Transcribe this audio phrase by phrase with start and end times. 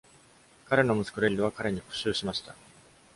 [0.65, 2.55] 彼の息子レリルは彼に復讐しました。